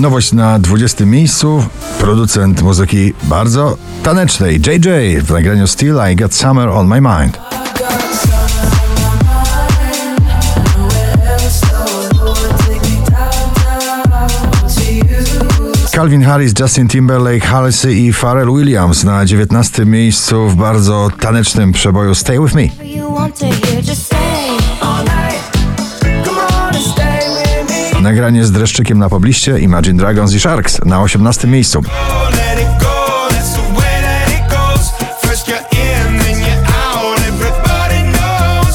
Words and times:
Nowość 0.00 0.32
na 0.32 0.58
20 0.58 1.06
miejscu. 1.06 1.64
Producent 1.98 2.62
muzyki 2.62 3.12
bardzo 3.22 3.76
tanecznej 4.02 4.54
JJ 4.54 5.20
w 5.22 5.30
nagraniu 5.30 5.66
Still 5.66 5.96
I 6.12 6.16
Got 6.16 6.34
Summer 6.34 6.68
on 6.68 6.86
My 6.86 7.00
Mind. 7.00 7.38
Calvin 15.92 16.22
Harris, 16.22 16.52
Justin 16.60 16.88
Timberlake, 16.88 17.46
Halsey 17.46 18.06
i 18.06 18.12
Pharrell 18.12 18.54
Williams 18.54 19.04
na 19.04 19.24
19 19.24 19.86
miejscu 19.86 20.48
w 20.48 20.56
bardzo 20.56 21.10
tanecznym 21.20 21.72
przeboju 21.72 22.14
Stay 22.14 22.40
With 22.40 22.54
Me. 22.54 22.68
Nagranie 28.06 28.44
z 28.44 28.52
dreszczykiem 28.52 28.98
na 28.98 29.08
pobliście 29.08 29.58
Imagine 29.58 29.98
Dragons 29.98 30.34
i 30.34 30.40
Sharks 30.40 30.84
na 30.84 31.02
18 31.02 31.48
miejscu. 31.48 31.82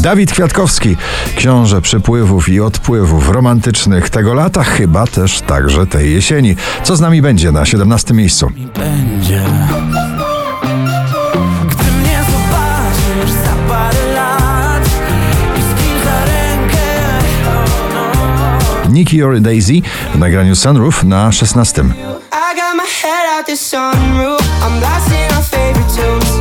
Dawid 0.00 0.32
Kwiatkowski, 0.32 0.96
książę 1.36 1.80
przypływów 1.80 2.48
i 2.48 2.60
odpływów 2.60 3.28
romantycznych 3.28 4.10
tego 4.10 4.34
lata, 4.34 4.64
chyba 4.64 5.06
też 5.06 5.40
także 5.40 5.86
tej 5.86 6.14
jesieni. 6.14 6.56
Co 6.82 6.96
z 6.96 7.00
nami 7.00 7.22
będzie 7.22 7.52
na 7.52 7.64
17 7.66 8.14
miejscu? 8.14 8.50
będzie. 8.74 9.42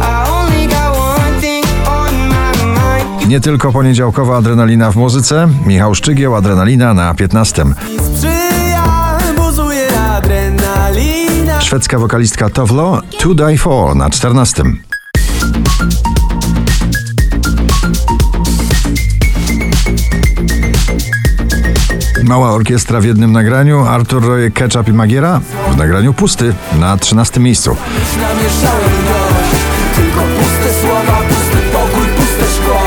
I 0.01 0.29
only 0.29 0.67
got 0.67 0.97
one 0.97 1.41
thing 1.41 1.65
on 1.87 2.13
my 2.27 2.65
mind. 2.65 3.27
Nie 3.29 3.39
tylko 3.39 3.71
poniedziałkowa 3.71 4.37
adrenalina 4.37 4.91
w 4.91 4.95
muzyce, 4.95 5.47
Michał 5.65 5.95
Szczygieł, 5.95 6.35
adrenalina 6.35 6.93
na 6.93 7.13
15. 7.13 7.65
Sprzyja, 8.15 9.17
buzuje 9.37 9.87
adrenalina. 10.01 11.61
Szwedzka 11.61 11.99
wokalistka 11.99 12.49
Tovlo, 12.49 13.01
To 13.19 13.33
Die 13.35 13.57
For 13.57 13.95
na 13.95 14.09
14. 14.09 14.63
Mała 22.23 22.51
orkiestra 22.51 23.01
w 23.01 23.05
jednym 23.05 23.31
nagraniu, 23.31 23.85
Artur 23.85 24.25
Rojek, 24.25 24.53
Ketchup 24.53 24.87
i 24.87 24.93
Magiera 24.93 25.41
w 25.71 25.77
nagraniu 25.77 26.13
Pusty 26.13 26.53
na 26.79 26.97
13 26.97 27.39
miejscu. 27.39 27.75
Namieszałem 28.21 28.91
dość, 29.05 29.61
tylko 29.95 30.19
puste 30.19 30.81
słowa, 30.81 31.21
pusty 31.29 31.57
pokój, 31.71 32.07
puste 32.07 32.45
szkło. 32.55 32.79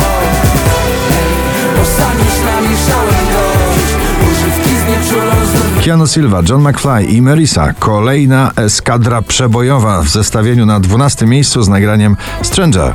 Hej, 1.08 1.32
bo 1.76 1.84
sam 1.84 2.18
już 2.18 2.54
namieszałem 2.54 3.26
dość, 3.32 3.94
używki 4.30 4.70
znieczulą 4.70 5.46
znów 5.46 5.84
Keanu 5.84 6.06
Silva, 6.06 6.40
John 6.48 6.68
McFly 6.68 7.04
i 7.04 7.22
Marisa, 7.22 7.72
kolejna 7.78 8.52
eskadra 8.56 9.22
przebojowa 9.22 10.02
w 10.02 10.08
zestawieniu 10.08 10.66
na 10.66 10.80
12 10.80 11.26
miejscu 11.26 11.62
z 11.62 11.68
nagraniem 11.68 12.16
stranger. 12.42 12.94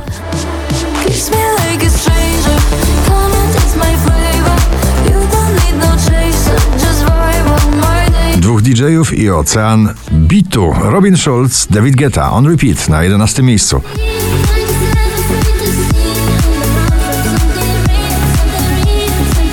DJ-ów 8.74 9.18
i 9.18 9.30
ocean 9.30 9.94
bitu. 10.12 10.72
Robin 10.82 11.16
Schulz, 11.16 11.66
David 11.70 11.96
Guetta, 11.96 12.32
on 12.32 12.46
repeat 12.46 12.88
na 12.88 13.02
11 13.02 13.42
miejscu. 13.42 13.80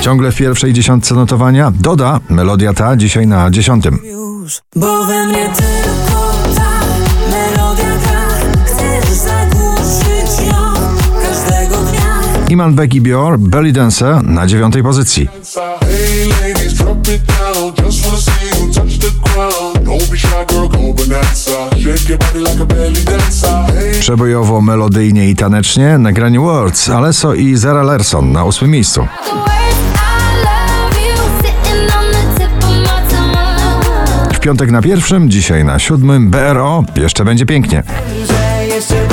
Ciągle 0.01 0.31
w 0.31 0.35
pierwszej 0.35 0.73
dziesiątce 0.73 1.15
notowania 1.15 1.71
Doda, 1.71 2.19
melodia 2.29 2.73
ta 2.73 2.95
dzisiaj 2.97 3.27
na 3.27 3.51
dziesiątym. 3.51 3.99
już, 4.03 4.61
bo 4.75 5.05
we 5.05 5.27
mnie 5.27 5.49
tylko 5.55 6.33
ta 6.55 6.71
melodia 7.31 7.97
gra. 8.03 8.27
Chcesz 8.65 9.09
zagłuszyć 9.09 10.47
ją 10.47 10.73
każdego 11.21 11.75
dnia. 11.75 12.19
Iman 12.49 12.75
Becky 12.75 13.01
Bior, 13.01 13.39
Belly 13.39 13.71
Dancer 13.71 14.23
na 14.23 14.47
dziewiątej 14.47 14.83
pozycji. 14.83 15.29
Hey 15.81 16.27
ladies, 16.27 16.73
touch 18.67 18.97
the 18.99 19.11
ground. 19.21 19.85
Don't 19.85 20.11
be 20.11 20.17
shy, 20.17 20.45
girl, 20.47 20.67
go 20.67 20.93
bonanza. 20.93 21.69
Shake 21.77 22.09
your 22.09 22.17
body 22.17 22.39
like 22.39 22.61
a 22.61 22.65
belly 22.65 23.03
dancer. 23.05 23.73
Hey. 23.73 23.99
Przebojowo, 23.99 24.61
melodyjnie 24.61 25.29
i 25.29 25.35
tanecznie 25.35 25.97
nagranie 25.97 26.39
Words, 26.39 26.89
Alesso 26.89 27.33
i 27.33 27.55
Zara 27.55 27.83
Larson 27.83 28.31
na 28.31 28.43
ósmym 28.43 28.71
miejscu. 28.71 29.07
W 34.33 34.39
piątek 34.39 34.71
na 34.71 34.81
pierwszym, 34.81 35.29
dzisiaj 35.29 35.65
na 35.65 35.79
siódmym 35.79 36.29
BRO, 36.29 36.83
jeszcze 36.95 37.25
będzie 37.25 37.45
pięknie. 37.45 37.83
Że 38.27 38.67
jeszcze 38.67 38.93
będzie 38.93 38.97
pięknie 38.97 39.08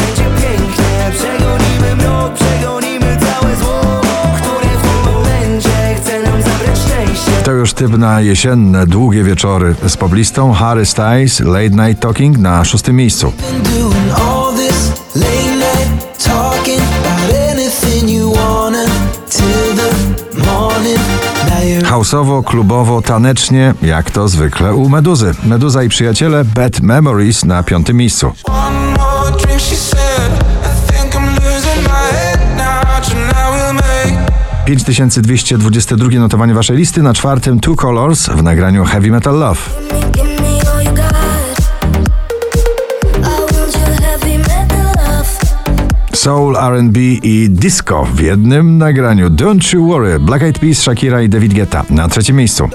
już 7.67 7.75
typ 7.75 7.99
na 7.99 8.21
jesienne, 8.21 8.87
długie 8.87 9.25
wieczory 9.25 9.75
z 9.89 9.97
poblistą 9.97 10.53
Harry 10.53 10.87
Styles, 10.87 11.41
Late 11.41 11.71
Night 11.71 12.01
Talking 12.01 12.39
na 12.39 12.65
szóstym 12.65 12.97
miejscu. 12.97 13.33
Houseowo, 21.85 22.43
klubowo, 22.43 23.03
tanecznie, 23.03 23.75
jak 23.83 24.11
to 24.11 24.29
zwykle 24.29 24.75
u 24.75 24.89
Meduzy. 24.89 25.35
Meduza 25.45 25.83
i 25.83 25.89
przyjaciele 25.89 26.45
Bad 26.45 26.81
Memories 26.81 27.45
na 27.45 27.63
piątym 27.63 27.97
miejscu. 27.97 28.33
5222 34.67 36.19
notowanie 36.19 36.55
waszej 36.55 36.77
listy 36.77 37.03
na 37.03 37.15
czwartym 37.15 37.61
Two 37.61 37.77
Colors 37.77 38.27
w 38.29 38.43
nagraniu 38.43 38.85
Heavy 38.85 39.11
Metal 39.11 39.39
Love. 39.39 39.61
Soul, 46.15 46.57
R&B 46.57 47.01
i 47.01 47.51
disco 47.51 48.07
w 48.15 48.21
jednym 48.21 48.79
nagraniu. 48.79 49.31
Don't 49.31 49.75
You 49.75 49.87
Worry, 49.87 50.21
Black 50.21 50.43
Eyed 50.43 50.59
Peas, 50.59 50.79
Shakira 50.83 51.23
i 51.23 51.29
David 51.29 51.55
Guetta 51.55 51.85
na 51.91 52.09
trzecim 52.09 52.37
miejscu. 52.37 52.69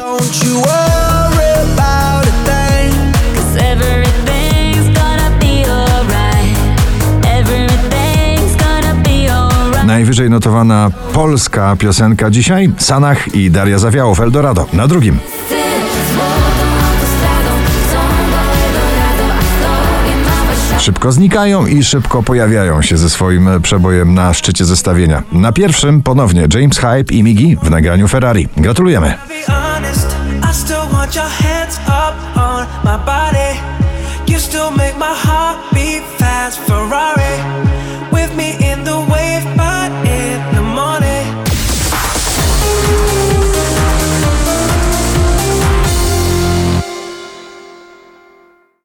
Najwyżej 9.92 10.30
notowana 10.30 10.90
polska 11.14 11.76
piosenka 11.76 12.30
dzisiaj 12.30 12.72
Sanach 12.78 13.36
i 13.36 13.52
Daria 13.52 13.80
Zawiałow 13.80 14.20
Eldorado 14.20 14.68
na 14.74 14.88
drugim. 14.88 15.20
Szybko 20.80 21.12
znikają 21.12 21.68
i 21.68 21.84
szybko 21.84 22.24
pojawiają 22.24 22.82
się 22.82 22.98
ze 22.98 23.10
swoim 23.10 23.50
przebojem 23.62 24.14
na 24.14 24.34
szczycie 24.34 24.66
zestawienia. 24.66 25.24
Na 25.32 25.52
pierwszym 25.52 26.02
ponownie 26.02 26.48
James 26.54 26.78
Hype 26.78 27.14
i 27.14 27.24
Migi 27.24 27.58
w 27.64 27.70
nagraniu 27.70 28.08
Ferrari. 28.08 28.48
Gratulujemy. 28.58 29.14
still 34.52 34.72
make 34.72 34.98
my 34.98 35.14
heart 35.26 35.58
beat 35.74 36.04
fast, 36.20 36.60
Ferrari. 36.68 37.36
With 38.12 38.36
me 38.36 38.50
in 38.72 38.84
the 38.84 39.00
wave, 39.12 39.46